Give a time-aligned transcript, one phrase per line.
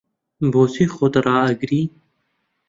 [0.53, 1.81] بۆچی خۆت ڕائەگری؟